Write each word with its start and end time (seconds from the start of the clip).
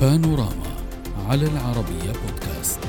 بانوراما 0.00 0.70
على 1.28 1.46
العربية 1.46 2.12
بودكاست. 2.12 2.80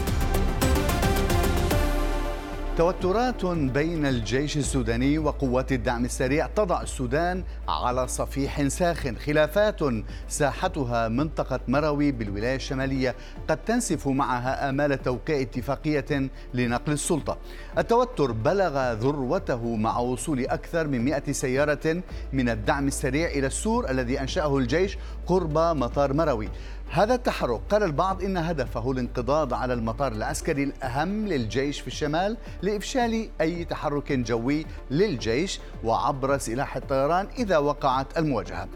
توترات 2.78 3.46
بين 3.46 4.06
الجيش 4.06 4.58
السوداني 4.58 5.18
وقوات 5.18 5.72
الدعم 5.72 6.06
السريع 6.06 6.48
تضع 6.48 6.82
السودان 6.82 7.44
على 7.68 8.08
صفيح 8.08 8.68
ساخن. 8.68 9.16
خلافات 9.16 9.80
ساحتها 10.28 11.08
منطقة 11.08 11.60
مروي 11.68 12.12
بالولاية 12.12 12.56
الشمالية 12.56 13.16
قد 13.48 13.58
تنسف 13.58 14.08
معها 14.08 14.70
آمال 14.70 15.04
توقيع 15.04 15.42
اتفاقية 15.42 16.30
لنقل 16.54 16.92
السلطة. 16.92 17.38
التوتر 17.78 18.32
بلغ 18.32 18.94
ذروته 18.94 19.76
مع 19.76 19.98
وصول 19.98 20.46
أكثر 20.46 20.88
من 20.88 21.06
100 21.06 21.32
سيارة 21.32 22.04
من 22.34 22.50
الدعم 22.50 22.88
السريع 22.88 23.30
إلى 23.30 23.48
السور 23.48 23.90
الذي 23.90 24.22
أنشأه 24.22 24.58
الجيش 24.58 24.98
قرب 25.28 25.58
مطار 25.58 26.14
مروي. 26.14 26.50
هذا 26.94 27.14
التحرك 27.16 27.62
قال 27.70 27.84
البعض 27.84 28.24
إن 28.24 28.38
هدفه 28.38 28.92
الانقضاض 28.92 29.54
على 29.54 29.74
المطار 29.74 30.12
العسكري 30.12 30.64
الأهم 30.64 31.28
للجيش 31.28 31.80
في 31.80 31.88
الشمال 31.88 32.38
لإفشال 32.62 33.30
أي 33.42 33.66
تحرك 33.66 34.12
جوي 34.12 34.66
للجيش 34.92 35.60
وعبر 35.84 36.38
سلاح 36.38 36.76
الطيران 36.76 37.28
إذا 37.38 37.58
وقعت 37.58 38.18
المواجهة. 38.18 38.68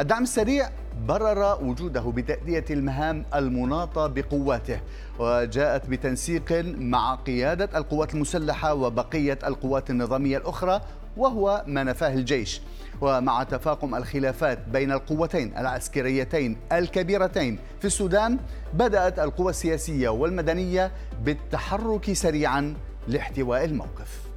الدعم 0.00 0.22
السريع 0.22 0.70
برر 1.06 1.64
وجوده 1.64 2.00
بتأدية 2.00 2.64
المهام 2.70 3.24
المناطة 3.34 4.06
بقواته 4.06 4.80
وجاءت 5.18 5.86
بتنسيق 5.86 6.52
مع 6.78 7.14
قيادة 7.14 7.78
القوات 7.78 8.14
المسلحة 8.14 8.74
وبقية 8.74 9.38
القوات 9.46 9.90
النظامية 9.90 10.38
الأخرى 10.38 10.80
وهو 11.16 11.64
ما 11.66 11.84
نفاه 11.84 12.14
الجيش. 12.14 12.60
ومع 13.00 13.42
تفاقم 13.42 13.94
الخلافات 13.94 14.58
بين 14.68 14.92
القوتين 14.92 15.58
العسكريتين 15.58 16.56
الكبيرتين 16.72 17.58
في 17.80 17.84
السودان 17.84 18.38
بدأت 18.74 19.18
القوى 19.18 19.50
السياسية 19.50 20.08
والمدنية 20.08 20.92
بالتحرك 21.24 22.12
سريعا 22.12 22.74
لاحتواء 23.08 23.64
الموقف. 23.64 24.31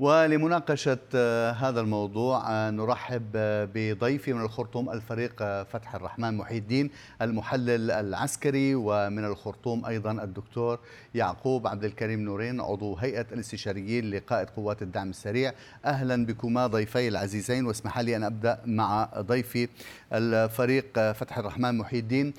ولمناقشة 0.00 0.98
آه، 1.14 1.50
هذا 1.50 1.80
الموضوع 1.80 2.50
آه، 2.50 2.70
نرحب 2.70 3.22
آه، 3.36 3.68
بضيفي 3.74 4.32
من 4.32 4.40
الخرطوم 4.40 4.90
الفريق 4.90 5.62
فتح 5.62 5.94
الرحمن 5.94 6.36
محي 6.36 6.58
الدين 6.58 6.90
المحلل 7.22 7.90
العسكري 7.90 8.74
ومن 8.74 9.24
الخرطوم 9.24 9.84
أيضا 9.86 10.10
الدكتور 10.10 10.78
يعقوب 11.14 11.66
عبد 11.66 11.84
الكريم 11.84 12.20
نورين 12.20 12.60
عضو 12.60 12.94
هيئة 12.96 13.26
الاستشاريين 13.32 14.10
لقائد 14.10 14.50
قوات 14.50 14.82
الدعم 14.82 15.10
السريع. 15.10 15.52
أهلا 15.84 16.26
بكما 16.26 16.66
ضيفي 16.66 17.08
العزيزين 17.08 17.66
واسمح 17.66 17.98
لي 17.98 18.16
أن 18.16 18.24
أبدأ 18.24 18.58
مع 18.66 19.08
ضيفي 19.18 19.68
الفريق 20.12 21.12
فتح 21.12 21.38
الرحمن 21.38 21.78
محي 21.78 21.98
الدين. 21.98 22.32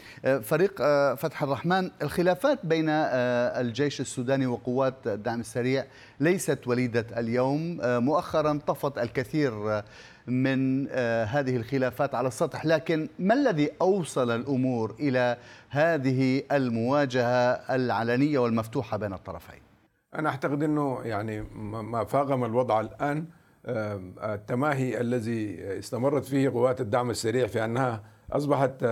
فريق 0.44 0.82
فتح 1.16 1.44
الرحمن 1.44 1.92
الخلافات 2.02 2.66
بين 2.66 2.90
الجيش 2.90 4.02
السوداني 4.02 4.46
وقوات 4.48 4.96
الدعم 5.06 5.40
السريع 5.40 5.86
ليست 6.20 6.68
وليدة 6.68 7.06
اليوم. 7.18 7.49
مؤخرا 8.00 8.60
طفت 8.68 8.98
الكثير 8.98 9.82
من 10.28 10.88
هذه 11.28 11.56
الخلافات 11.56 12.16
على 12.16 12.28
السطح. 12.28 12.66
لكن 12.66 13.10
ما 13.20 13.34
الذي 13.34 13.72
أوصل 13.82 14.32
الأمور 14.32 14.96
إلى 15.00 15.38
هذه 15.70 16.44
المواجهة 16.52 17.52
العلنية 17.76 18.40
والمفتوحة 18.40 18.98
بين 18.98 19.14
الطرفين؟ 19.14 19.60
أنا 20.16 20.30
أعتقد 20.30 20.64
أنه 20.64 21.00
يعني 21.04 21.42
ما 21.62 22.04
فاقم 22.04 22.46
الوضع 22.46 22.82
الآن 22.82 23.26
التماهي 24.24 25.02
الذي 25.02 25.60
استمرت 25.80 26.26
فيه 26.26 26.50
قوات 26.50 26.82
الدعم 26.82 27.10
السريع 27.10 27.48
في 27.48 27.66
أنها 27.66 28.04
أصبحت 28.32 28.86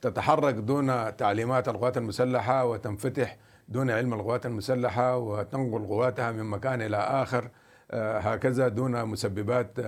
تتحرك 0.00 0.54
دون 0.54 1.16
تعليمات 1.16 1.68
القوات 1.68 1.96
المسلحة 1.96 2.64
وتنفتح 2.64 3.36
دون 3.68 3.90
علم 3.90 4.14
القوات 4.14 4.46
المسلحة 4.46 5.16
وتنقل 5.16 5.86
قواتها 5.86 6.32
من 6.32 6.44
مكان 6.44 6.82
إلى 6.82 6.96
آخر. 6.96 7.50
هكذا 7.92 8.68
دون 8.68 9.04
مسببات 9.04 9.78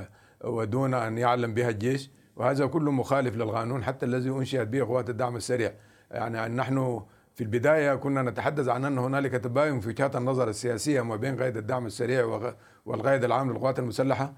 ودون 0.44 0.94
أن 0.94 1.18
يعلم 1.18 1.54
بها 1.54 1.68
الجيش. 1.68 2.10
وهذا 2.36 2.66
كله 2.66 2.90
مخالف 2.90 3.36
للقانون 3.36 3.84
حتى 3.84 4.06
الذي 4.06 4.30
أنشئت 4.30 4.68
به 4.68 4.84
قوات 4.84 5.10
الدعم 5.10 5.36
السريع. 5.36 5.72
يعني 6.10 6.54
نحن 6.54 7.02
في 7.34 7.44
البداية 7.44 7.94
كنا 7.94 8.22
نتحدث 8.22 8.68
عن 8.68 8.84
أن 8.84 8.98
هنالك 8.98 9.32
تباين 9.32 9.80
في 9.80 9.88
وجهات 9.88 10.16
النظر 10.16 10.48
السياسية 10.48 11.00
ما 11.00 11.16
بين 11.16 11.36
قائد 11.36 11.56
الدعم 11.56 11.86
السريع 11.86 12.40
والقائد 12.86 13.24
العام 13.24 13.52
للقوات 13.52 13.78
المسلحة. 13.78 14.32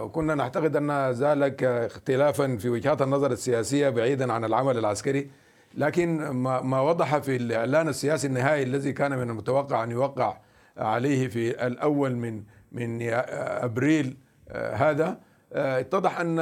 وكنا 0.00 0.34
نعتقد 0.34 0.76
أن 0.76 1.10
ذلك 1.10 1.64
اختلافا 1.64 2.56
في 2.56 2.68
وجهات 2.68 3.02
النظر 3.02 3.32
السياسية 3.32 3.88
بعيدا 3.88 4.32
عن 4.32 4.44
العمل 4.44 4.78
العسكري. 4.78 5.30
لكن 5.74 6.28
ما 6.30 6.80
وضح 6.80 7.18
في 7.18 7.36
الإعلان 7.36 7.88
السياسي 7.88 8.26
النهائي 8.26 8.62
الذي 8.62 8.92
كان 8.92 9.18
من 9.18 9.30
المتوقع 9.30 9.84
أن 9.84 9.90
يوقع 9.90 10.36
عليه 10.78 11.28
في 11.28 11.66
الأول 11.66 12.16
من 12.16 12.42
من 12.72 12.98
أبريل 13.02 14.16
هذا. 14.52 15.20
اتضح 15.52 16.20
أن 16.20 16.38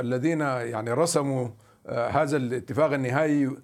الذين 0.00 0.40
يعني 0.40 0.92
رسموا 0.92 1.48
هذا 1.88 2.36
الاتفاق 2.36 2.92
النهائي 2.92 3.56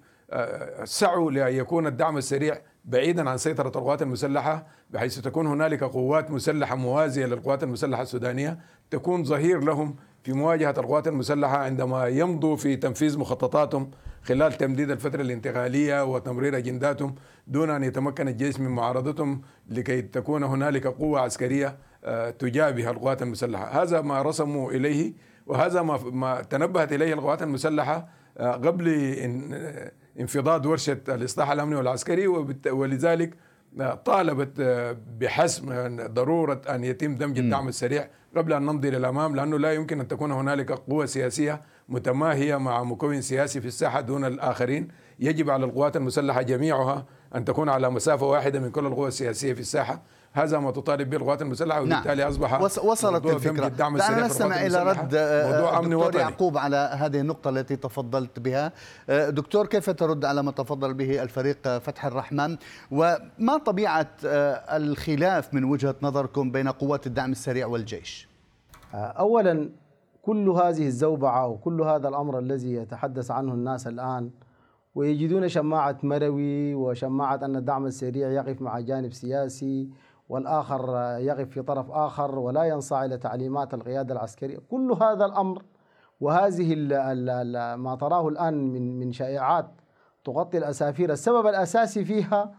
سعوا 0.83 1.31
لأن 1.31 1.53
يكون 1.53 1.87
الدعم 1.87 2.17
السريع 2.17 2.57
بعيدا 2.85 3.29
عن 3.29 3.37
سيطرة 3.37 3.67
القوات 3.67 4.01
المسلحة 4.01 4.67
بحيث 4.89 5.19
تكون 5.19 5.47
هنالك 5.47 5.83
قوات 5.83 6.31
مسلحة 6.31 6.75
موازية 6.75 7.25
للقوات 7.25 7.63
المسلحة 7.63 8.01
السودانية 8.01 8.59
تكون 8.89 9.23
ظهير 9.23 9.59
لهم 9.59 9.95
في 10.27 10.33
مواجهة 10.33 10.75
القوات 10.77 11.07
المسلحة 11.07 11.57
عندما 11.57 12.07
يمضوا 12.07 12.55
في 12.55 12.75
تنفيذ 12.75 13.19
مخططاتهم 13.19 13.91
خلال 14.23 14.53
تمديد 14.53 14.91
الفترة 14.91 15.21
الانتقالية 15.21 16.03
وتمرير 16.03 16.57
أجنداتهم 16.57 17.15
دون 17.47 17.69
أن 17.69 17.83
يتمكن 17.83 18.27
الجيش 18.27 18.59
من 18.59 18.69
معارضتهم 18.69 19.41
لكي 19.69 20.01
تكون 20.01 20.43
هنالك 20.43 20.87
قوة 20.87 21.19
عسكرية 21.19 21.77
تجابه 22.39 22.89
القوات 22.89 23.21
المسلحة. 23.21 23.81
هذا 23.81 24.01
ما 24.01 24.21
رسموا 24.21 24.71
إليه 24.71 25.13
وهذا 25.45 25.81
ما, 25.81 25.99
ما 26.03 26.41
تنبهت 26.41 26.93
إليه 26.93 27.13
القوات 27.13 27.43
المسلحة 27.43 28.07
قبل 28.39 28.87
انفضاض 30.19 30.65
ورشة 30.65 30.97
الإصلاح 31.09 31.51
الأمني 31.51 31.75
والعسكري 31.75 32.27
ولذلك 32.71 33.33
طالبت 34.05 34.61
بحسم 35.19 35.97
ضرورة 36.07 36.61
أن 36.69 36.83
يتم 36.83 37.15
دمج 37.15 37.39
الدعم 37.39 37.67
السريع 37.67 38.07
قبل 38.37 38.53
أن 38.53 38.61
نمضي 38.61 38.89
للأمام 38.89 39.35
لأنه 39.35 39.59
لا 39.59 39.73
يمكن 39.73 39.99
أن 39.99 40.07
تكون 40.07 40.31
هنالك 40.31 40.71
قوة 40.71 41.05
سياسية 41.05 41.61
متماهية 41.89 42.55
مع 42.55 42.83
مكون 42.83 43.21
سياسي 43.21 43.61
في 43.61 43.67
الساحة 43.67 44.01
دون 44.01 44.25
الآخرين. 44.25 44.87
يجب 45.19 45.49
على 45.49 45.65
القوات 45.65 45.95
المسلحة 45.95 46.41
جميعها 46.41 47.05
أن 47.35 47.45
تكون 47.45 47.69
على 47.69 47.89
مسافة 47.89 48.25
واحدة 48.25 48.59
من 48.59 48.71
كل 48.71 48.85
القوى 48.85 49.07
السياسية 49.07 49.53
في 49.53 49.59
الساحة. 49.59 50.01
هذا 50.33 50.59
ما 50.59 50.71
تطالب 50.71 51.09
به 51.09 51.17
القوات 51.17 51.41
المسلحة 51.41 51.83
نعم. 51.83 51.99
وبالتالي 51.99 52.21
نعم. 52.21 52.31
اصبح 52.31 52.61
وصلت 52.61 53.25
الفكرة. 53.25 53.67
دعنا 53.67 54.25
نستمع 54.25 54.65
إلى 54.65 54.83
رد 54.83 55.15
موضوع 55.85 56.09
دكتور 56.09 56.21
يعقوب 56.21 56.57
على 56.57 56.97
هذه 56.99 57.19
النقطة 57.19 57.49
التي 57.49 57.75
تفضلت 57.75 58.39
بها. 58.39 58.71
دكتور 59.09 59.65
كيف 59.65 59.89
ترد 59.89 60.25
على 60.25 60.43
ما 60.43 60.51
تفضل 60.51 60.93
به 60.93 61.23
الفريق 61.23 61.77
فتح 61.77 62.05
الرحمن؟ 62.05 62.57
وما 62.91 63.57
طبيعة 63.65 64.09
الخلاف 64.23 65.53
من 65.53 65.63
وجهة 65.63 65.95
نظركم 66.01 66.51
بين 66.51 66.67
قوات 66.67 67.07
الدعم 67.07 67.31
السريع 67.31 67.67
والجيش؟ 67.67 68.26
اولا 68.97 69.69
كل 70.21 70.49
هذه 70.49 70.87
الزوبعة 70.87 71.47
وكل 71.47 71.81
هذا 71.81 72.07
الأمر 72.07 72.39
الذي 72.39 72.73
يتحدث 72.73 73.31
عنه 73.31 73.53
الناس 73.53 73.87
الآن 73.87 74.31
ويجدون 74.95 75.47
شماعة 75.47 75.97
مروي 76.03 76.75
وشماعة 76.75 77.39
أن 77.43 77.55
الدعم 77.55 77.85
السريع 77.85 78.29
يقف 78.29 78.61
مع 78.61 78.79
جانب 78.79 79.13
سياسي 79.13 79.89
والآخر 80.29 80.95
يقف 81.19 81.49
في 81.49 81.61
طرف 81.61 81.91
آخر 81.91 82.39
ولا 82.39 82.63
ينصاع 82.63 83.05
إلى 83.05 83.17
تعليمات 83.17 83.73
القيادة 83.73 84.13
العسكرية. 84.13 84.57
كل 84.71 84.97
هذا 85.01 85.25
الأمر 85.25 85.63
وهذه 86.21 86.75
ما 87.75 87.97
تراه 87.99 88.27
الآن 88.27 88.73
من 88.73 88.99
من 88.99 89.11
شائعات 89.11 89.67
تغطي 90.25 90.57
الأسافير. 90.57 91.11
السبب 91.11 91.47
الأساسي 91.47 92.05
فيها 92.05 92.55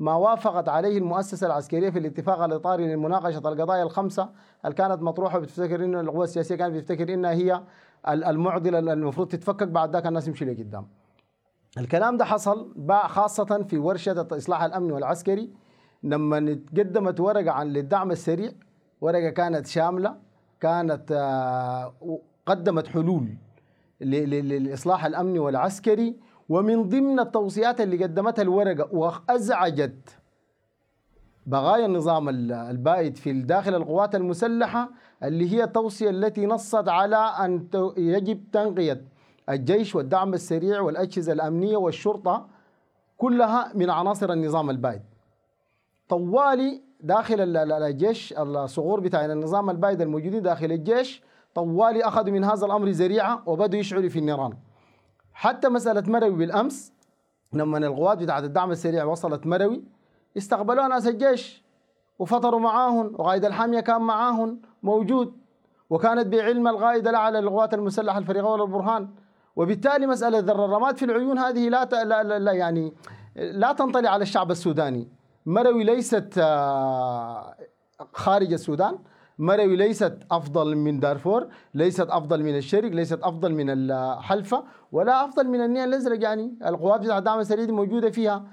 ما 0.00 0.14
وافقت 0.14 0.68
عليه 0.68 0.98
المؤسسة 0.98 1.46
العسكرية 1.46 1.90
في 1.90 1.98
الاتفاق 1.98 2.42
الإطاري 2.42 2.94
لمناقشة 2.94 3.38
القضايا 3.38 3.82
الخمسة 3.82 4.28
اللي 4.64 4.74
كانت 4.74 5.02
مطروحة 5.02 5.38
بتفتكر 5.38 5.84
إن 5.84 5.94
القوى 5.94 6.24
السياسية 6.24 6.54
كانت 6.54 6.74
بتفتكر 6.74 7.14
إنها 7.14 7.30
هي 7.32 7.62
المعضلة 8.08 8.78
اللي 8.78 8.92
المفروض 8.92 9.28
تتفكك 9.28 9.68
بعد 9.68 9.92
ذاك 9.92 10.06
الناس 10.06 10.28
يمشي 10.28 10.44
لقدام. 10.44 10.86
الكلام 11.78 12.16
ده 12.16 12.24
حصل 12.24 12.74
خاصة 13.06 13.64
في 13.68 13.78
ورشة 13.78 14.20
الإصلاح 14.20 14.62
الأمني 14.62 14.92
والعسكري 14.92 15.50
لما 16.02 16.54
تقدمت 16.74 17.20
ورقة 17.20 17.50
عن 17.50 17.66
للدعم 17.68 18.10
السريع 18.10 18.52
ورقة 19.00 19.30
كانت 19.30 19.66
شاملة 19.66 20.16
كانت 20.60 21.12
قدمت 22.46 22.86
حلول 22.86 23.28
للإصلاح 24.00 25.04
الأمني 25.04 25.38
والعسكري. 25.38 26.16
ومن 26.50 26.88
ضمن 26.88 27.20
التوصيات 27.20 27.80
اللي 27.80 28.04
قدمتها 28.04 28.42
الورقة 28.42 28.88
وأزعجت 28.94 30.16
بغايا 31.46 31.86
النظام 31.86 32.28
البائد 32.52 33.16
في 33.16 33.32
داخل 33.32 33.74
القوات 33.74 34.14
المسلحة 34.14 34.90
اللي 35.22 35.52
هي 35.52 35.64
التوصية 35.64 36.10
التي 36.10 36.46
نصت 36.46 36.88
على 36.88 37.16
أن 37.16 37.68
يجب 37.96 38.40
تنقية 38.52 39.04
الجيش 39.48 39.94
والدعم 39.94 40.34
السريع 40.34 40.80
والأجهزة 40.80 41.32
الأمنية 41.32 41.76
والشرطة 41.76 42.46
كلها 43.16 43.72
من 43.74 43.90
عناصر 43.90 44.32
النظام 44.32 44.70
البائد. 44.70 45.02
طوالي 46.08 46.82
داخل 47.00 47.40
ال- 47.40 47.56
ال- 47.56 47.72
الجيش 47.72 48.34
الصغور 48.38 49.00
بتاع 49.00 49.24
النظام 49.24 49.70
البائد 49.70 50.00
الموجودين 50.02 50.42
داخل 50.42 50.72
الجيش 50.72 51.22
طوالي 51.54 52.04
أخذوا 52.04 52.32
من 52.32 52.44
هذا 52.44 52.66
الأمر 52.66 52.88
ذريعة 52.88 53.42
وبدأوا 53.46 53.80
يشعلوا 53.80 54.08
في 54.08 54.18
النيران. 54.18 54.52
حتى 55.40 55.68
مسألة 55.68 56.02
مروي 56.06 56.30
بالأمس 56.30 56.92
لما 57.52 57.78
القوات 57.78 58.18
بتاعت 58.18 58.44
الدعم 58.44 58.70
السريع 58.70 59.04
وصلت 59.04 59.46
مروي 59.46 59.84
استقبلوها 60.36 60.88
ناس 60.88 61.06
الجيش 61.06 61.64
وفطروا 62.18 62.60
معاهم 62.60 63.14
وقائد 63.18 63.44
الحامية 63.44 63.80
كان 63.80 64.00
معاهم 64.00 64.60
موجود 64.82 65.32
وكانت 65.90 66.26
بعلم 66.26 66.68
القائد 66.68 67.08
الأعلى 67.08 67.40
للقوات 67.40 67.74
المسلحة 67.74 68.18
الفريق 68.18 68.44
أول 68.46 68.62
البرهان 68.62 69.08
وبالتالي 69.56 70.06
مسألة 70.06 70.38
الرماد 70.38 70.96
في 70.96 71.04
العيون 71.04 71.38
هذه 71.38 71.68
لا, 71.68 71.84
ت... 71.84 71.94
لا, 71.94 72.22
لا, 72.22 72.38
لا 72.38 72.52
يعني 72.52 72.92
لا 73.36 73.72
تنطلي 73.72 74.08
على 74.08 74.22
الشعب 74.22 74.50
السوداني. 74.50 75.08
مروي 75.46 75.84
ليست 75.84 76.34
آه، 76.38 77.54
خارج 78.12 78.52
السودان. 78.52 78.98
مروي 79.40 79.76
ليست 79.76 80.18
أفضل 80.30 80.76
من 80.76 81.00
دارفور 81.00 81.48
ليست 81.74 82.06
أفضل 82.10 82.42
من 82.42 82.56
الشرق 82.56 82.90
ليست 82.90 83.18
أفضل 83.22 83.54
من 83.54 83.70
الحلفة 83.70 84.64
ولا 84.92 85.24
أفضل 85.24 85.48
من 85.48 85.60
النيل 85.60 85.88
الأزرق 85.88 86.22
يعني. 86.22 86.54
القوات 86.66 87.00
بتاعت 87.00 87.18
الدعم 87.18 87.38
السريع 87.38 87.66
موجودة 87.66 88.10
فيها. 88.10 88.44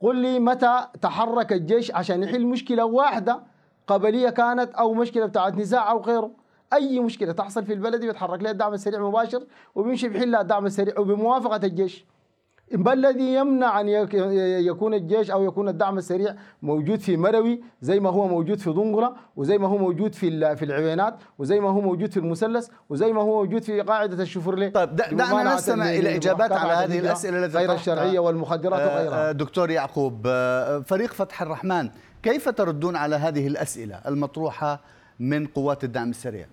قل 0.00 0.16
لي 0.16 0.38
متى 0.38 0.86
تحرك 1.02 1.52
الجيش 1.52 1.90
عشان 1.94 2.22
يحل 2.22 2.46
مشكلة 2.46 2.84
واحدة 2.84 3.40
قبلية 3.86 4.30
كانت 4.30 4.74
أو 4.74 4.94
مشكلة 4.94 5.26
بتاعت 5.26 5.54
نزاع 5.54 5.90
أو 5.90 6.00
غيره. 6.00 6.30
أي 6.72 7.00
مشكلة 7.00 7.32
تحصل 7.32 7.64
في 7.64 7.72
البلد 7.72 8.04
بيتحرك 8.04 8.42
لها 8.42 8.50
الدعم 8.50 8.72
السريع 8.72 9.00
مباشر 9.00 9.42
وبيمشي 9.74 10.08
بيحلها 10.08 10.40
الدعم 10.40 10.66
السريع 10.66 10.98
وبموافقة 10.98 11.66
الجيش. 11.66 12.04
ما 12.72 12.92
الذي 12.92 13.34
يمنع 13.34 13.80
أن 13.80 13.88
يك- 13.88 14.14
يكون 14.66 14.94
الجيش 14.94 15.30
أو 15.30 15.44
يكون 15.44 15.68
الدعم 15.68 15.98
السريع 15.98 16.34
موجود 16.62 17.00
في 17.00 17.16
مروي 17.16 17.60
زي 17.80 18.00
ما 18.00 18.10
هو 18.10 18.28
موجود 18.28 18.58
في 18.58 18.70
ضنقرة 18.70 19.16
وزي 19.36 19.58
ما 19.58 19.68
هو 19.68 19.78
موجود 19.78 20.14
في 20.14 20.56
في 20.56 20.64
العوينات 20.64 21.14
وزي 21.38 21.60
ما 21.60 21.70
هو 21.70 21.80
موجود 21.80 22.10
في 22.10 22.16
المثلث 22.16 22.68
وزي 22.90 23.12
ما 23.12 23.22
هو 23.22 23.42
موجود 23.44 23.62
في 23.62 23.80
قاعدة 23.80 24.22
الشفرليه 24.22 24.68
طيب، 24.68 24.96
دعنا 24.96 25.54
نستمع 25.54 25.90
إلى 25.90 26.16
إجابات 26.16 26.52
على 26.52 26.72
هذه 26.72 26.98
الأسئلة 26.98 27.44
التي 27.44 27.58
غير. 27.58 27.72
الشرعية 27.72 28.18
والمخدرات 28.18 28.80
آه، 28.80 28.94
وغيرها 28.96 29.28
آه، 29.28 29.32
دكتور 29.32 29.70
يعقوب 29.70 30.22
آه، 30.26 30.78
فريق 30.80 31.12
فتح 31.12 31.42
الرحمن 31.42 31.88
كيف 32.22 32.48
تردون 32.48 32.96
على 32.96 33.16
هذه 33.16 33.46
الأسئلة 33.46 33.94
المطروحة 34.06 34.80
من 35.20 35.46
قوات 35.46 35.84
الدعم 35.84 36.10
السريع 36.10 36.46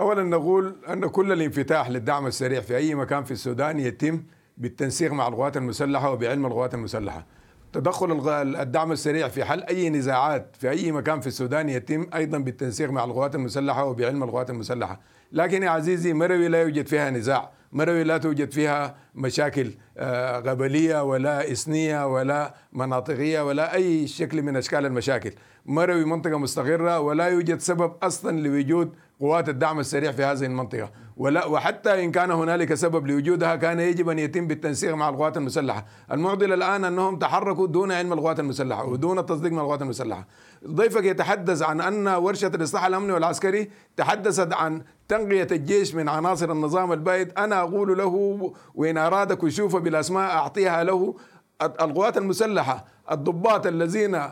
اولا 0.00 0.22
نقول 0.22 0.76
أن 0.88 1.06
كل 1.06 1.32
الانفتاح 1.32 1.90
للدعم 1.90 2.26
السريع 2.26 2.60
في 2.60 2.76
أي 2.76 2.94
مكان 2.94 3.24
في 3.24 3.30
السودان 3.30 3.78
يتم 3.78 4.22
بالتنسيق 4.62 5.12
مع 5.12 5.28
القوات 5.28 5.56
المسلحة 5.56 6.10
وبعلم 6.10 6.46
القوات 6.46 6.74
المسلحة. 6.74 7.26
تدخل 7.72 8.28
الدعم 8.60 8.92
السريع 8.92 9.28
في 9.28 9.44
حل 9.44 9.62
أي 9.62 9.90
نزاعات 9.90 10.56
في 10.60 10.70
أي 10.70 10.92
مكان 10.92 11.20
في 11.20 11.26
السودان 11.26 11.68
يتم 11.68 12.06
أيضا 12.14 12.38
بالتنسيق 12.38 12.90
مع 12.90 13.04
القوات 13.04 13.34
المسلحة 13.34 13.84
وبعلم 13.84 14.22
القوات 14.22 14.50
المسلحة. 14.50 15.00
لكن 15.32 15.62
يا 15.62 15.70
عزيزي 15.70 16.12
مروي 16.12 16.48
لا 16.48 16.62
يوجد 16.62 16.86
فيها 16.86 17.10
نزاع، 17.10 17.50
مروي 17.72 18.04
لا 18.04 18.18
توجد 18.18 18.50
فيها 18.50 18.94
مشاكل 19.14 19.70
آه، 19.98 20.36
قبليه 20.36 21.02
ولا 21.02 21.52
اثنيه 21.52 22.14
ولا 22.14 22.54
مناطقية 22.72 23.40
ولا 23.40 23.74
أي 23.74 24.06
شكل 24.06 24.42
من 24.42 24.56
أشكال 24.56 24.86
المشاكل. 24.86 25.32
مروي 25.66 26.04
منطقة 26.04 26.38
مستقرة 26.38 27.00
ولا 27.00 27.26
يوجد 27.26 27.60
سبب 27.60 27.92
أصلا 28.02 28.40
لوجود 28.40 28.94
قوات 29.20 29.48
الدعم 29.48 29.80
السريع 29.80 30.12
في 30.12 30.24
هذه 30.24 30.44
المنطقة 30.44 30.90
ولا 31.16 31.46
وحتى 31.46 32.04
إن 32.04 32.10
كان 32.10 32.30
هنالك 32.30 32.74
سبب 32.74 33.06
لوجودها 33.06 33.56
كان 33.56 33.80
يجب 33.80 34.08
أن 34.08 34.18
يتم 34.18 34.46
بالتنسيق 34.46 34.94
مع 34.94 35.08
القوات 35.08 35.36
المسلحة. 35.36 35.86
المعضلة 36.12 36.54
الآن 36.54 36.84
أنهم 36.84 37.18
تحركوا 37.18 37.66
دون 37.66 37.92
علم 37.92 38.12
القوات 38.12 38.40
المسلحة 38.40 38.84
ودون 38.84 39.18
التصديق 39.18 39.52
من 39.52 39.58
القوات 39.58 39.82
المسلحة. 39.82 40.26
ضيفك 40.66 41.04
يتحدث 41.04 41.62
عن 41.62 41.80
أن 41.80 42.08
ورشة 42.08 42.46
الإصلاح 42.54 42.84
الأمني 42.84 43.12
والعسكري 43.12 43.70
تحدثت 43.96 44.52
عن 44.52 44.82
تنقية 45.08 45.48
الجيش 45.52 45.94
من 45.94 46.08
عناصر 46.08 46.52
النظام 46.52 46.92
البائد 46.92 47.32
أنا 47.38 47.60
أقول 47.60 47.98
له 47.98 48.52
وإن 48.74 48.98
أراد 48.98 49.32
كشوف 49.32 49.76
بالأسماء 49.76 50.30
أعطيها 50.30 50.84
له. 50.84 51.14
القوات 51.62 52.16
المسلحة 52.16 52.84
الضباط 53.10 53.66
الذين 53.66 54.22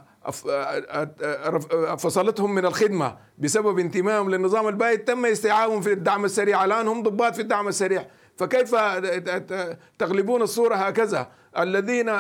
فصلتهم 1.98 2.54
من 2.54 2.66
الخدمة 2.66 3.16
بسبب 3.38 3.78
انتمائهم 3.78 4.30
للنظام 4.30 4.68
البائد 4.68 4.98
تم 5.04 5.26
استيعابهم 5.26 5.80
في 5.80 5.92
الدعم 5.92 6.24
السريع. 6.24 6.64
الآن 6.64 6.88
هم 6.88 7.02
ضباط 7.02 7.34
في 7.34 7.42
الدعم 7.42 7.68
السريع. 7.68 8.06
فكيف 8.36 8.74
تغلبون 9.98 10.42
الصورة 10.42 10.74
هكذا؟ 10.74 11.28
الذين 11.58 12.12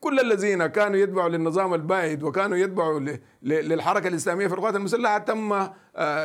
كل 0.00 0.20
الذين 0.20 0.66
كانوا 0.66 0.96
يتبعوا 0.96 1.28
للنظام 1.28 1.74
البائد 1.74 2.22
وكانوا 2.22 2.56
يتبعوا 2.56 3.00
للحركة 3.42 4.08
الإسلامية 4.08 4.46
في 4.46 4.54
القوات 4.54 4.76
المسلحة 4.76 5.18
تم 5.18 5.52
آه، 5.52 5.68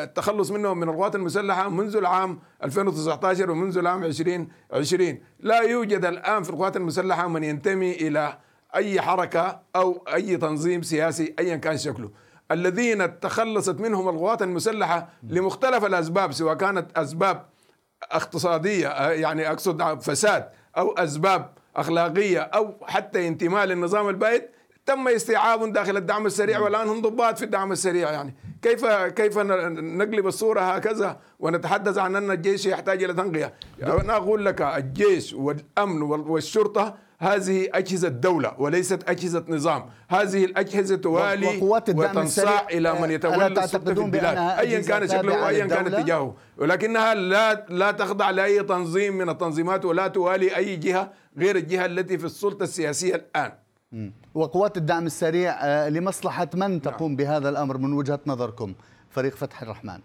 التخلص 0.03 0.51
منهم 0.51 0.79
من 0.79 0.89
القوات 0.89 1.15
المسلحة 1.15 1.69
منذ 1.69 1.95
العام 1.95 2.39
2019 2.63 3.51
ومنذ 3.51 3.77
العام 3.77 4.03
2020 4.03 5.19
لا 5.39 5.61
يوجد 5.61 6.05
الآن 6.05 6.43
في 6.43 6.49
القوات 6.49 6.77
المسلحة 6.77 7.27
من 7.27 7.43
ينتمي 7.43 7.91
إلى 7.91 8.37
أي 8.75 9.01
حركة 9.01 9.61
أو 9.75 10.05
أي 10.13 10.37
تنظيم 10.37 10.81
سياسي 10.81 11.35
ايا 11.39 11.55
كان 11.55 11.77
شكله. 11.77 12.09
الذين 12.51 13.19
تخلصت 13.19 13.79
منهم 13.79 14.09
القوات 14.09 14.41
المسلحة 14.41 15.09
لمختلف 15.23 15.85
الأسباب 15.85 16.31
سواء 16.31 16.55
كانت 16.55 16.97
أسباب 16.97 17.45
اقتصادية 18.11 19.11
يعني 19.11 19.51
أقصد 19.51 20.01
فساد 20.01 20.49
أو 20.77 20.93
أسباب 20.93 21.53
أخلاقية 21.75 22.39
أو 22.39 22.73
حتى 22.83 23.27
انتماء 23.27 23.65
للنظام 23.65 24.09
البائد 24.09 24.43
تم 24.85 25.07
استيعابهم 25.07 25.71
داخل 25.71 25.97
الدعم 25.97 26.25
السريع 26.25 26.59
والآن 26.59 26.87
هم 26.87 27.01
ضباط 27.01 27.37
في 27.37 27.45
الدعم 27.45 27.71
السريع 27.71 28.11
يعني. 28.11 28.35
كيف 28.61 28.85
كيف 28.85 29.37
نقلب 29.37 30.27
الصورة 30.27 30.61
هكذا 30.61 31.17
ونتحدث 31.39 31.97
عن 31.97 32.15
أن 32.15 32.31
الجيش 32.31 32.65
يحتاج 32.65 33.03
إلى 33.03 33.13
تنقية؟ 33.13 33.53
أنا 33.83 34.15
أقول 34.15 34.45
لك 34.45 34.61
الجيش 34.61 35.33
والأمن 35.33 36.01
وال- 36.01 36.19
والشرطة 36.29 36.95
هذه 37.19 37.67
أجهزة 37.73 38.07
دولة 38.07 38.53
وليست 38.57 39.09
أجهزة 39.09 39.43
نظام. 39.47 39.89
هذه 40.09 40.45
الأجهزة 40.45 40.95
توالي 40.95 41.47
وتنصاع 42.09 42.67
إلى 42.71 42.93
من 42.93 43.03
ألا 43.03 43.13
يتولى 43.13 43.47
السلطة 43.47 43.93
في 43.93 44.01
البلاد. 44.05 44.37
أيا 44.59 44.79
كان 44.81 45.07
شكله 45.07 45.43
وأيا 45.43 45.65
كان؟ 45.65 45.93
اتجاهه 45.99 46.35
ولكنها 46.57 47.13
لا 47.13 47.65
لا 47.69 47.91
تخضع 47.91 48.29
لأي 48.29 48.63
تنظيم 48.63 49.17
من 49.17 49.29
التنظيمات 49.29 49.85
ولا 49.85 50.07
توالي 50.07 50.55
أي 50.57 50.75
جهة 50.75 51.11
غير 51.37 51.55
الجهة 51.55 51.85
التي 51.85 52.17
في 52.17 52.25
السلطة 52.25 52.63
السياسية 52.63 53.15
الآن. 53.15 53.51
وقوات 54.35 54.77
الدعم 54.77 55.05
السريع 55.05 55.51
آه، 55.61 55.89
لمصلحة 55.89 56.49
من 56.53 56.81
تقوم 56.81 57.15
بهذا 57.15 57.49
الأمر 57.49 57.77
من 57.77 57.93
وجهة 57.93 58.19
نظركم؟ 58.27 58.73
فريق 59.09 59.35
فتح 59.35 59.61
الرحمن. 59.61 59.99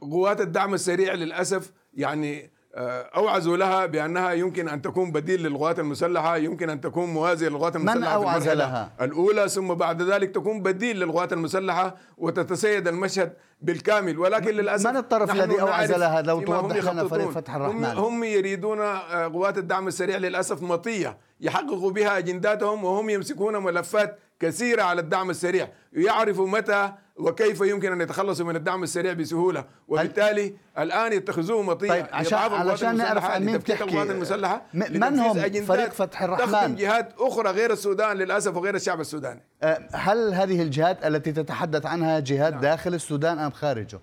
قوات 0.00 0.40
الدعم 0.40 0.74
السريع 0.74 1.14
للأسف 1.14 1.72
يعني 1.94 2.50
اوعزوا 2.76 3.56
لها 3.56 3.86
بأنها 3.86 4.32
يمكن 4.32 4.68
أن 4.68 4.82
تكون 4.82 5.12
بديل 5.12 5.42
للقوات 5.42 5.78
المسلحة 5.78 6.36
يمكن 6.36 6.70
أن 6.70 6.80
تكون 6.80 7.08
موازيه 7.12 7.48
للقوات 7.48 7.76
المسلحة 7.76 8.14
أوعز 8.14 8.42
المرحلة 8.48 8.54
لها؟ 8.54 8.92
الأولى 9.00 9.48
ثم 9.48 9.74
بعد 9.74 10.02
ذلك 10.02 10.30
تكون 10.34 10.62
بديل 10.62 11.00
للقوات 11.00 11.32
المسلحة 11.32 11.96
وتتسيد 12.18 12.88
المشهد 12.88 13.32
بالكامل 13.62 14.18
ولكن 14.18 14.50
للأسف 14.50 14.90
من 14.90 14.96
الطرف 14.96 15.30
الذي 15.34 15.60
أوعز 15.60 15.90
نعرف 15.90 16.00
لها؟ 16.00 16.22
لو 16.22 16.36
هم 16.36 16.44
توضح 16.44 16.92
لنا 16.92 17.08
فريق. 17.08 17.30
فتح 17.30 17.54
هم, 17.54 17.62
الرحمن. 17.62 17.84
هم 17.98 18.24
يريدون 18.24 18.80
آه، 18.80 19.28
قوات 19.28 19.58
الدعم 19.58 19.88
السريع 19.88 20.16
للأسف 20.16 20.62
مطية 20.62 21.18
يحققوا 21.40 21.90
بها 21.90 22.18
أجنداتهم 22.18 22.84
وهم 22.84 23.10
يمسكون 23.10 23.56
ملفات 23.56 24.18
كثيرة 24.42 24.82
على 24.82 25.00
الدعم 25.00 25.30
السريع 25.30 25.68
يعرفوا 25.92 26.48
متى 26.48 26.92
وكيف 27.16 27.60
يمكن 27.60 27.92
أن 27.92 28.00
يتخلصوا 28.00 28.46
من 28.46 28.56
الدعم 28.56 28.82
السريع 28.82 29.12
بسهولة 29.12 29.64
وبالتالي 29.88 30.54
الآن 30.78 31.12
يتخذوه 31.12 31.62
مطيه 31.62 31.88
طيب، 31.88 32.06
عشان- 32.12 32.38
علشان 32.38 32.96
نعرف 32.96 33.10
المسلحة، 33.12 33.34
عن 33.34 33.44
مين 33.44 33.58
بتحكي. 33.58 33.84
القوات 33.84 34.10
المسلحة 34.10 34.62
م- 34.74 34.78
من 34.78 35.18
هم 35.18 35.38
أجندات 35.38 35.64
فريق 35.64 35.92
فتح 35.92 36.22
الرحمن؟ 36.22 36.52
تخدم 36.52 36.74
جهات 36.74 37.12
أخرى 37.18 37.50
غير 37.50 37.72
السودان 37.72 38.16
للأسف 38.16 38.56
وغير 38.56 38.74
الشعب 38.74 39.00
السوداني 39.00 39.40
آه، 39.62 39.88
هل 39.92 40.34
هذه 40.34 40.62
الجهات 40.62 41.06
التي 41.06 41.32
تتحدث 41.32 41.86
عنها 41.86 42.08
نعم. 42.12 42.22
جهات 42.22 42.54
داخل 42.54 42.94
السودان 42.94 43.38
أم 43.38 43.50
خارجه 43.50 44.00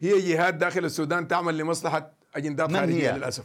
هي 0.00 0.20
جهات 0.20 0.54
داخل 0.54 0.84
السودان 0.84 1.28
تعمل 1.28 1.58
لمصلحة 1.58 2.10
أجندات 2.36 2.70
من 2.70 2.76
خارجية 2.76 3.12
هي؟ 3.12 3.18
للأسف 3.18 3.44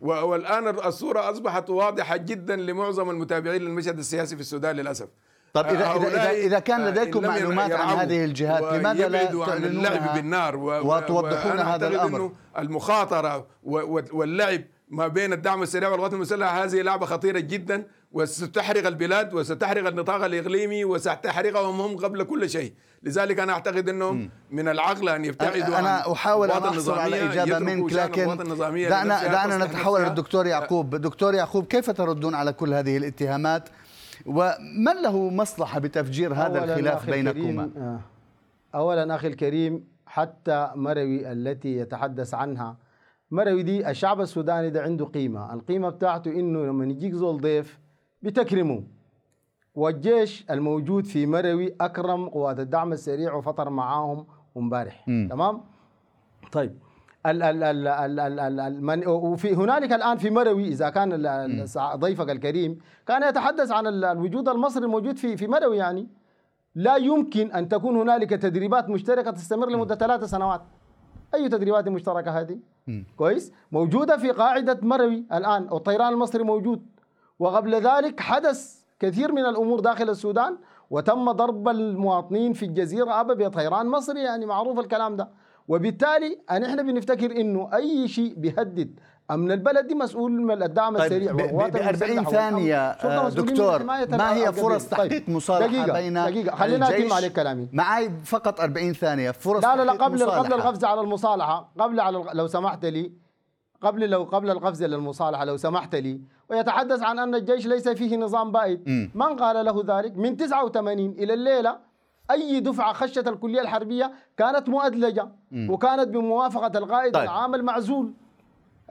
و- 0.00 0.06
والآن 0.12 0.68
الصورة 0.68 1.30
أصبحت 1.30 1.70
واضحة 1.70 2.16
جدا 2.16 2.56
لمعظم 2.56 3.10
المتابعين 3.10 3.62
للمشهد 3.62 3.98
السياسي 3.98 4.34
في 4.34 4.40
السودان 4.40 4.76
للأسف 4.76 5.08
طب 5.52 5.64
إذا- 5.64 5.68
إذا- 5.68 5.72
هؤلاء، 5.82 6.10
إذا- 6.24 6.44
إذا 6.44 6.58
كان 6.58 6.84
لديكم 6.86 7.22
معلومات 7.22 7.72
عن 7.72 7.96
هذه 7.96 8.24
الجهات، 8.24 8.62
لماذا 8.80 9.08
لا 9.08 9.18
عن 9.52 9.64
اللعب 9.64 10.14
بالنار 10.14 10.56
و- 10.56 10.94
وتوضحون 10.96 11.58
هذا؟ 11.58 11.88
إنه 11.88 12.32
المخاطرة 12.58 13.46
واللعب 14.12 14.60
ما 14.88 15.06
بين 15.06 15.32
الدعم 15.32 15.62
السريع 15.62 15.88
والقوات 15.88 16.12
المسلحه 16.12 16.64
هذه 16.64 16.82
لعبة 16.82 17.06
خطيرة 17.06 17.38
جدا 17.38 17.86
وستحرق 18.12 18.86
البلاد 18.86 19.34
وستحرق 19.34 19.86
النطاق 19.88 20.24
الإقليمي 20.24 20.84
وستحرقهم 20.84 21.80
هم 21.80 21.96
قبل 21.96 22.22
كل 22.24 22.50
شيء. 22.50 22.72
لذلك 23.02 23.38
أنا 23.40 23.52
أعتقد 23.52 23.88
أنه 23.88 24.28
من 24.50 24.68
العقل 24.68 25.08
أن 25.08 25.24
يبتعدوا 25.24 25.78
أنا 25.78 26.12
أحاول 26.12 26.50
أن 26.50 26.62
أحصل 26.64 26.98
على 26.98 27.24
إجابة 27.26 27.58
منك 27.58 27.92
لكن 27.92 28.26
دعنا, 28.88 29.26
دعنا 29.26 29.64
نتحول 29.66 30.02
للدكتور 30.02 30.46
يعقوب. 30.46 30.94
دكتور 30.96 31.34
يعقوب 31.34 31.66
كيف 31.66 31.90
تردون 31.90 32.34
على 32.34 32.52
كل 32.52 32.74
هذه 32.74 32.96
الاتهامات؟ 32.96 33.68
ومن 34.26 35.02
له 35.02 35.30
مصلحة 35.30 35.80
بتفجير 35.80 36.34
هذا 36.34 36.64
الخلاف 36.64 37.10
بينكما؟ 37.10 37.70
آه. 37.76 38.00
أولا 38.74 39.14
أخي 39.14 39.28
الكريم 39.28 39.84
حتى 40.06 40.70
مروي 40.74 41.32
التي 41.32 41.76
يتحدث 41.76 42.34
عنها 42.34 42.76
مروي 43.30 43.62
دي 43.62 43.90
الشعب 43.90 44.20
السوداني 44.20 44.70
ده 44.70 44.82
عنده 44.82 45.04
قيمة. 45.04 45.54
القيمة 45.54 45.88
بتاعته 45.88 46.30
إنه 46.30 46.64
لما 46.66 46.84
يجيك 46.84 47.14
زول 47.14 47.40
ضيف 47.40 47.78
بتكرمه. 48.22 48.82
والجيش 49.74 50.44
الموجود 50.50 51.04
في 51.04 51.26
مروي 51.26 51.74
أكرم 51.80 52.28
قوات 52.28 52.58
الدعم 52.60 52.92
السريع 52.92 53.34
وفطر 53.34 53.70
معاهم 53.70 54.26
امبارح. 54.56 55.04
تمام؟ 55.06 55.60
طيب. 56.52 56.78
ال 57.26 57.42
ال 57.42 57.86
ال 57.88 58.40
ال 58.90 59.08
وفي 59.08 59.54
هنالك 59.54 59.92
الآن 59.92 60.16
في 60.16 60.30
مروي 60.30 60.68
إذا 60.68 60.90
كان 60.90 61.08
ضيفك 61.94 62.30
الكريم 62.30 62.78
كان 63.06 63.22
يتحدث 63.28 63.70
عن 63.72 63.86
الوجود 63.86 64.48
المصري 64.48 64.84
الموجود 64.84 65.16
في 65.16 65.36
في 65.36 65.46
مروي 65.46 65.76
يعني. 65.76 66.08
لا 66.74 66.96
يمكن 66.96 67.52
أن 67.52 67.68
تكون 67.68 67.96
هنالك 67.96 68.30
تدريبات 68.30 68.88
مشتركة 68.88 69.30
تستمر 69.30 69.68
لمدة 69.68 69.94
ثلاث 69.94 70.24
سنوات. 70.24 70.62
أي 71.34 71.48
تدريبات 71.48 71.88
مشتركة 71.88 72.30
هذه؟ 72.40 72.58
كويس. 73.16 73.52
موجودة 73.72 74.16
في 74.16 74.30
قاعدة 74.30 74.78
مروي 74.82 75.26
الآن 75.32 75.68
والطيران 75.70 76.12
المصري 76.12 76.44
موجود. 76.44 76.86
وقبل 77.38 77.74
ذلك 77.74 78.20
حدث 78.20 78.80
كثير 79.00 79.32
من 79.32 79.44
الأمور 79.46 79.80
داخل 79.80 80.10
السودان 80.10 80.58
وتم 80.90 81.32
ضرب 81.32 81.68
المواطنين 81.68 82.52
في 82.52 82.64
الجزيرة 82.66 83.20
ابا 83.20 83.34
بطيران 83.34 83.86
مصري 83.86 84.20
يعني 84.20 84.46
معروف 84.46 84.78
الكلام 84.78 85.16
ده. 85.16 85.28
وبالتالي 85.70 86.38
أن 86.50 86.64
إحنا 86.64 86.82
بنفتكر 86.82 87.30
إنه 87.30 87.70
أي 87.74 88.08
شيء 88.08 88.34
بيهدد 88.36 89.00
أمن 89.30 89.52
البلد 89.52 89.86
دي 89.86 89.94
مسؤول 89.94 90.32
من 90.42 90.62
الدعم 90.62 90.98
طيب 90.98 91.12
السريع 91.12 91.32
ب 91.32 91.40
40 91.76 92.24
ثانية 92.24 92.92
دكتور 93.28 93.82
ما 93.82 94.34
هي 94.34 94.52
فرص 94.52 94.88
تحقيق 94.88 95.28
مصالحه 95.28 95.66
دقيقة 95.68 95.92
بين 96.00 96.14
دقيقة 96.14 96.56
خلينا 96.56 96.88
أتم 96.88 97.12
عليك 97.12 97.32
كلامي. 97.32 97.68
معي 97.72 98.10
فقط 98.24 98.60
40 98.60 98.92
ثانية 98.92 99.30
فرص 99.30 99.64
لا 99.64 99.76
لا 99.76 99.82
لا 99.84 99.92
قبل 99.92 100.14
مصالحة. 100.14 100.38
قبل 100.38 100.52
القفز 100.54 100.84
على 100.84 101.00
المصالحه 101.00 101.72
قبل 101.78 102.00
على 102.00 102.24
لو 102.34 102.46
سمحت 102.46 102.84
لي 102.84 103.12
قبل 103.80 104.10
لو 104.10 104.22
قبل 104.22 104.50
القفز 104.50 104.82
للمصالحه 104.84 105.44
لو 105.44 105.56
سمحت 105.56 105.94
لي 105.94 106.20
ويتحدث 106.50 107.02
عن 107.02 107.18
أن 107.18 107.34
الجيش 107.34 107.66
ليس 107.66 107.88
فيه 107.88 108.16
نظام 108.16 108.52
بائد. 108.52 109.10
من 109.14 109.36
قال 109.36 109.64
له 109.66 109.98
ذلك؟ 109.98 110.16
من 110.16 110.36
89 110.36 111.10
إلى 111.10 111.34
الليلة 111.34 111.89
أي 112.30 112.60
دفعة 112.60 112.92
خشت 112.92 113.28
الكلية 113.28 113.60
الحربية 113.60 114.12
كانت 114.36 114.68
مؤدلجة 114.68 115.28
وكانت 115.52 116.08
بموافقة 116.08 116.78
القائد 116.78 117.12
طيب. 117.12 117.22
العام 117.22 117.54
المعزول 117.54 118.12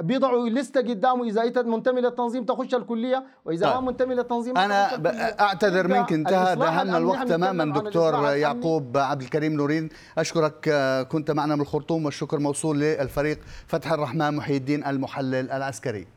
بيضعوا 0.01 0.49
لسته 0.49 0.81
قدامه 0.81 1.23
إذا 1.23 1.43
انت 1.43 1.59
منتمي 1.59 2.01
للتنظيم 2.01 2.45
تخش 2.45 2.75
الكلية 2.75 3.23
وإذا 3.45 3.65
طيب. 3.65 3.75
ما 3.75 3.81
منتمي 3.81 4.15
للتنظيم 4.15 4.57
أنا 4.57 5.05
أعتذر 5.39 5.87
منك 5.87 6.13
انتهى 6.13 6.55
دهمنا 6.55 6.97
الوقت 6.97 7.27
تماما 7.27 7.79
دكتور 7.79 8.13
يعقوب 8.13 8.97
عبد 8.97 9.21
الكريم 9.21 9.53
نورين. 9.53 9.89
أشكرك 10.17 10.69
كنت 11.11 11.31
معنا 11.31 11.55
من 11.55 11.61
الخرطوم 11.61 12.05
والشكر 12.05 12.39
موصول 12.39 12.79
للفريق 12.79 13.39
فتح 13.67 13.91
الرحمن 13.91 14.35
محي 14.35 14.57
الدين 14.57 14.85
المحلل 14.85 15.51
العسكري. 15.51 16.07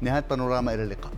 نهاية 0.00 0.24
بانوراما 0.30 0.74
إلى 0.74 0.82
اللقاء. 0.82 1.12